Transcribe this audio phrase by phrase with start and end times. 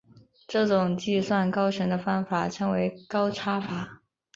[0.47, 4.01] 这种计算高程的方法称为高差法。